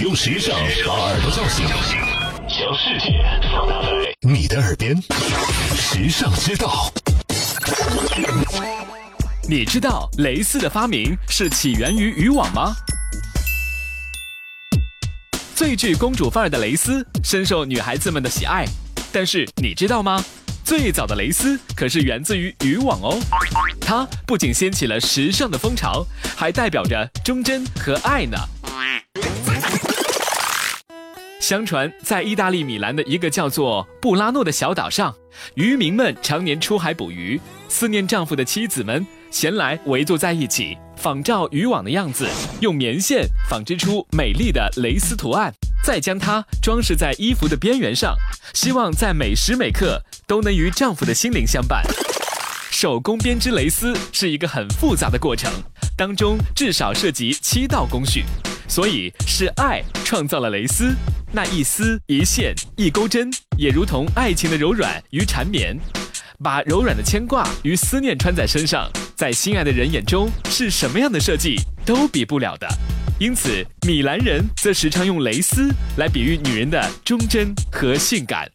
[0.00, 1.66] 用时尚把耳朵叫醒，
[2.48, 3.88] 将世界放大在
[4.22, 4.96] 你的耳边。
[5.76, 6.90] 时尚之道，
[9.46, 12.74] 你知道蕾丝的发明是起源于渔网吗？
[15.54, 18.64] 最具公主范儿的蕾丝深受女孩子们的喜爱，
[19.12, 20.24] 但是你知道吗？
[20.64, 23.20] 最早的蕾丝可是源自于渔网哦，
[23.82, 26.06] 它不仅掀起了时尚的风潮，
[26.36, 28.38] 还代表着忠贞和爱呢。
[31.40, 35.12] 相传，在意大利米兰的一个叫做布拉诺的小岛上，
[35.54, 42.28] 渔民们常年出海捕鱼，思念丈夫的妻子们闲来围坐在一起，仿照渔网的样子，
[42.60, 45.50] 用棉线纺织出美丽的蕾丝图案，
[45.82, 48.14] 再将它装饰在衣服的边缘上，
[48.52, 51.82] 希望在每时每刻都能与丈夫的心灵相伴。
[52.70, 55.50] 手工编织蕾丝是一个很复杂的过程，
[55.96, 58.24] 当中至少涉及七道工序，
[58.68, 60.94] 所以是爱创造了蕾丝。
[61.32, 65.78] 那一丝一线一钩针，也如同爱情的柔软与缠绵，
[66.42, 71.56] 把柔软的牵挂与思念穿在身上，在心爱的人眼中，是什么样的设计
[71.86, 72.66] 都比不了的。
[73.20, 78.50] 因此，米兰人则时常用蕾丝来比喻女人的忠贞和性感。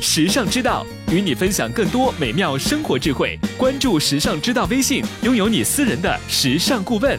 [0.00, 7.18] 时尚之道与你分享更多美妙生活智慧，关注时尚之道微信，拥有你私人的时尚顾问。